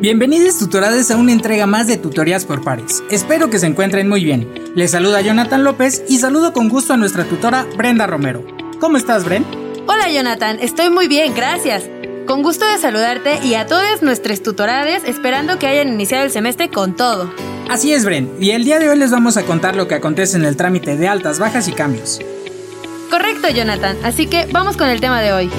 Bienvenidos 0.00 0.58
tutorades 0.58 1.10
a 1.10 1.18
una 1.18 1.32
entrega 1.32 1.66
más 1.66 1.86
de 1.86 1.98
tutorías 1.98 2.46
por 2.46 2.64
pares. 2.64 3.04
Espero 3.10 3.50
que 3.50 3.58
se 3.58 3.66
encuentren 3.66 4.08
muy 4.08 4.24
bien. 4.24 4.50
Les 4.74 4.92
saluda 4.92 5.20
Jonathan 5.20 5.62
López 5.62 6.02
y 6.08 6.16
saludo 6.16 6.54
con 6.54 6.70
gusto 6.70 6.94
a 6.94 6.96
nuestra 6.96 7.24
tutora 7.24 7.66
Brenda 7.76 8.06
Romero. 8.06 8.42
¿Cómo 8.80 8.96
estás, 8.96 9.26
Bren? 9.26 9.44
Hola 9.86 10.10
Jonathan, 10.10 10.56
estoy 10.58 10.88
muy 10.88 11.06
bien, 11.06 11.34
gracias. 11.34 11.82
Con 12.26 12.42
gusto 12.42 12.64
de 12.64 12.78
saludarte 12.78 13.40
y 13.44 13.56
a 13.56 13.66
todos 13.66 14.00
nuestros 14.00 14.42
tutorades 14.42 15.02
esperando 15.04 15.58
que 15.58 15.66
hayan 15.66 15.88
iniciado 15.92 16.24
el 16.24 16.30
semestre 16.30 16.70
con 16.70 16.96
todo. 16.96 17.30
Así 17.68 17.92
es, 17.92 18.06
Bren, 18.06 18.30
y 18.40 18.52
el 18.52 18.64
día 18.64 18.78
de 18.78 18.88
hoy 18.88 18.96
les 18.96 19.10
vamos 19.10 19.36
a 19.36 19.42
contar 19.42 19.76
lo 19.76 19.86
que 19.86 19.96
acontece 19.96 20.38
en 20.38 20.46
el 20.46 20.56
trámite 20.56 20.96
de 20.96 21.08
altas, 21.08 21.38
bajas 21.38 21.68
y 21.68 21.72
cambios. 21.72 22.20
Correcto, 23.10 23.50
Jonathan, 23.50 23.98
así 24.02 24.28
que 24.28 24.48
vamos 24.50 24.78
con 24.78 24.88
el 24.88 24.98
tema 25.02 25.20
de 25.20 25.34
hoy. 25.34 25.50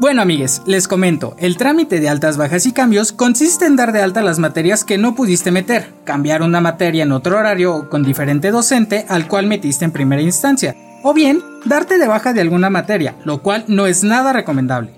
Bueno 0.00 0.22
amigues, 0.22 0.62
les 0.64 0.88
comento, 0.88 1.36
el 1.38 1.58
trámite 1.58 2.00
de 2.00 2.08
altas, 2.08 2.38
bajas 2.38 2.64
y 2.64 2.72
cambios 2.72 3.12
consiste 3.12 3.66
en 3.66 3.76
dar 3.76 3.92
de 3.92 4.00
alta 4.00 4.22
las 4.22 4.38
materias 4.38 4.82
que 4.82 4.96
no 4.96 5.14
pudiste 5.14 5.50
meter, 5.50 5.92
cambiar 6.04 6.40
una 6.40 6.62
materia 6.62 7.02
en 7.02 7.12
otro 7.12 7.36
horario 7.36 7.74
o 7.76 7.90
con 7.90 8.02
diferente 8.02 8.50
docente 8.50 9.04
al 9.10 9.28
cual 9.28 9.46
metiste 9.46 9.84
en 9.84 9.92
primera 9.92 10.22
instancia, 10.22 10.74
o 11.02 11.12
bien 11.12 11.42
darte 11.66 11.98
de 11.98 12.08
baja 12.08 12.32
de 12.32 12.40
alguna 12.40 12.70
materia, 12.70 13.14
lo 13.26 13.42
cual 13.42 13.66
no 13.68 13.86
es 13.86 14.02
nada 14.02 14.32
recomendable. 14.32 14.94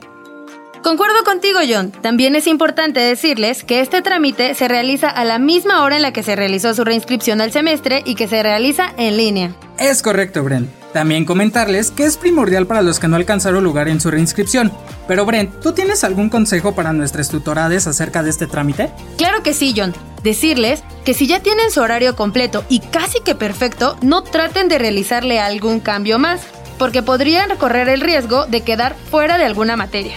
Concuerdo 0.84 1.25
contigo, 1.25 1.59
John. 1.69 1.91
También 1.91 2.37
es 2.37 2.47
importante 2.47 3.00
decirles 3.00 3.64
que 3.64 3.81
este 3.81 4.03
trámite 4.03 4.55
se 4.55 4.69
realiza 4.69 5.09
a 5.09 5.25
la 5.25 5.41
misma 5.41 5.83
hora 5.83 5.97
en 5.97 6.03
la 6.03 6.12
que 6.12 6.22
se 6.22 6.37
realizó 6.37 6.75
su 6.75 6.84
reinscripción 6.84 7.41
al 7.41 7.50
semestre 7.50 8.03
y 8.05 8.14
que 8.14 8.28
se 8.28 8.41
realiza 8.44 8.92
en 8.97 9.16
línea. 9.16 9.53
Es 9.81 10.00
correcto, 10.00 10.44
Bren. 10.44 10.81
También 10.92 11.24
comentarles 11.24 11.90
que 11.90 12.04
es 12.04 12.18
primordial 12.18 12.66
para 12.66 12.82
los 12.82 12.98
que 12.98 13.08
no 13.08 13.16
alcanzaron 13.16 13.64
lugar 13.64 13.88
en 13.88 14.00
su 14.00 14.10
reinscripción. 14.10 14.70
Pero 15.08 15.24
Brent, 15.24 15.60
¿tú 15.60 15.72
tienes 15.72 16.04
algún 16.04 16.28
consejo 16.28 16.74
para 16.74 16.92
nuestras 16.92 17.30
tutorades 17.30 17.86
acerca 17.86 18.22
de 18.22 18.30
este 18.30 18.46
trámite? 18.46 18.90
Claro 19.16 19.42
que 19.42 19.54
sí, 19.54 19.72
John. 19.76 19.94
Decirles 20.22 20.82
que 21.04 21.14
si 21.14 21.26
ya 21.26 21.40
tienen 21.40 21.70
su 21.70 21.80
horario 21.80 22.14
completo 22.14 22.64
y 22.68 22.80
casi 22.80 23.20
que 23.20 23.34
perfecto, 23.34 23.96
no 24.02 24.22
traten 24.22 24.68
de 24.68 24.78
realizarle 24.78 25.40
algún 25.40 25.80
cambio 25.80 26.18
más, 26.18 26.42
porque 26.78 27.02
podrían 27.02 27.56
correr 27.56 27.88
el 27.88 28.00
riesgo 28.00 28.46
de 28.46 28.60
quedar 28.60 28.94
fuera 29.10 29.38
de 29.38 29.44
alguna 29.44 29.76
materia. 29.76 30.14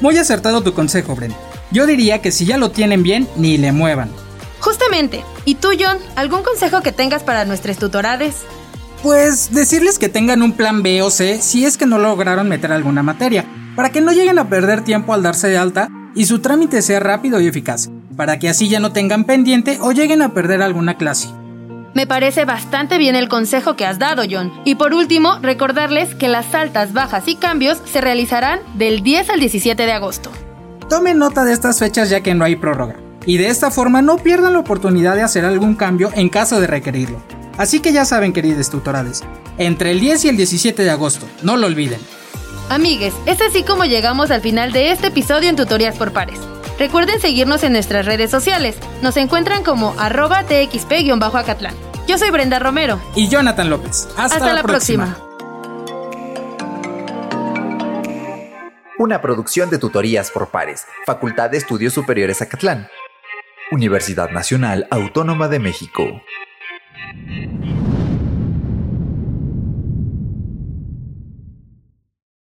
Muy 0.00 0.16
acertado 0.18 0.62
tu 0.62 0.74
consejo, 0.74 1.16
Brent. 1.16 1.34
Yo 1.70 1.86
diría 1.86 2.20
que 2.20 2.32
si 2.32 2.44
ya 2.44 2.56
lo 2.56 2.70
tienen 2.70 3.02
bien, 3.02 3.28
ni 3.36 3.56
le 3.56 3.72
muevan. 3.72 4.10
Justamente. 4.60 5.24
¿Y 5.44 5.56
tú, 5.56 5.70
John? 5.78 5.98
¿Algún 6.16 6.42
consejo 6.42 6.82
que 6.82 6.92
tengas 6.92 7.22
para 7.22 7.44
nuestras 7.44 7.78
tutorades? 7.78 8.44
Pues 9.02 9.52
decirles 9.52 9.98
que 9.98 10.08
tengan 10.08 10.42
un 10.42 10.52
plan 10.52 10.82
B 10.82 11.02
o 11.02 11.10
C 11.10 11.40
si 11.40 11.64
es 11.64 11.76
que 11.76 11.86
no 11.86 11.98
lograron 11.98 12.48
meter 12.48 12.72
alguna 12.72 13.02
materia, 13.04 13.44
para 13.76 13.90
que 13.90 14.00
no 14.00 14.12
lleguen 14.12 14.40
a 14.40 14.48
perder 14.48 14.82
tiempo 14.82 15.14
al 15.14 15.22
darse 15.22 15.48
de 15.48 15.56
alta 15.56 15.88
y 16.16 16.26
su 16.26 16.40
trámite 16.40 16.82
sea 16.82 16.98
rápido 16.98 17.40
y 17.40 17.46
eficaz, 17.46 17.90
para 18.16 18.40
que 18.40 18.48
así 18.48 18.68
ya 18.68 18.80
no 18.80 18.92
tengan 18.92 19.22
pendiente 19.22 19.78
o 19.80 19.92
lleguen 19.92 20.20
a 20.20 20.34
perder 20.34 20.62
alguna 20.62 20.96
clase. 20.96 21.28
Me 21.94 22.08
parece 22.08 22.44
bastante 22.44 22.98
bien 22.98 23.14
el 23.14 23.28
consejo 23.28 23.76
que 23.76 23.86
has 23.86 24.00
dado, 24.00 24.24
John. 24.28 24.52
Y 24.64 24.74
por 24.74 24.92
último, 24.94 25.38
recordarles 25.40 26.14
que 26.16 26.28
las 26.28 26.52
altas, 26.54 26.92
bajas 26.92 27.28
y 27.28 27.36
cambios 27.36 27.80
se 27.84 28.00
realizarán 28.00 28.60
del 28.74 29.02
10 29.02 29.30
al 29.30 29.40
17 29.40 29.86
de 29.86 29.92
agosto. 29.92 30.30
Tomen 30.88 31.18
nota 31.18 31.44
de 31.44 31.52
estas 31.52 31.78
fechas 31.78 32.10
ya 32.10 32.20
que 32.20 32.34
no 32.34 32.44
hay 32.44 32.56
prórroga, 32.56 32.96
y 33.26 33.38
de 33.38 33.48
esta 33.48 33.70
forma 33.70 34.02
no 34.02 34.16
pierdan 34.16 34.54
la 34.54 34.58
oportunidad 34.58 35.14
de 35.14 35.22
hacer 35.22 35.44
algún 35.44 35.76
cambio 35.76 36.10
en 36.14 36.28
caso 36.28 36.60
de 36.60 36.66
requerirlo. 36.66 37.22
Así 37.58 37.80
que 37.80 37.92
ya 37.92 38.04
saben, 38.04 38.32
queridos 38.32 38.70
tutorales, 38.70 39.24
entre 39.58 39.90
el 39.90 40.00
10 40.00 40.24
y 40.24 40.28
el 40.28 40.36
17 40.36 40.84
de 40.84 40.90
agosto, 40.90 41.26
no 41.42 41.56
lo 41.56 41.66
olviden. 41.66 42.00
Amigues, 42.70 43.12
es 43.26 43.40
así 43.40 43.64
como 43.64 43.84
llegamos 43.84 44.30
al 44.30 44.40
final 44.40 44.72
de 44.72 44.92
este 44.92 45.08
episodio 45.08 45.50
en 45.50 45.56
Tutorías 45.56 45.96
por 45.96 46.12
Pares. 46.12 46.38
Recuerden 46.78 47.20
seguirnos 47.20 47.64
en 47.64 47.72
nuestras 47.72 48.06
redes 48.06 48.30
sociales. 48.30 48.76
Nos 49.02 49.16
encuentran 49.16 49.64
como 49.64 49.94
arroba 49.98 50.44
txp-acatlán. 50.44 51.74
Yo 52.06 52.16
soy 52.16 52.30
Brenda 52.30 52.60
Romero. 52.60 53.00
Y 53.16 53.28
Jonathan 53.28 53.68
López. 53.68 54.08
Hasta, 54.16 54.54
la, 54.54 54.62
próxima. 54.62 55.18
Una 58.98 59.20
producción 59.20 59.68
de 59.70 59.78
Tutorías 59.78 60.30
por 60.30 60.48
Pares, 60.48 60.84
Facultad 61.06 61.50
de 61.50 61.58
Estudios 61.58 61.92
Superiores 61.92 62.40
Acatlán. 62.40 62.88
Universidad 63.72 64.30
Nacional 64.30 64.86
Autónoma 64.90 65.48
de 65.48 65.58
México. 65.58 66.22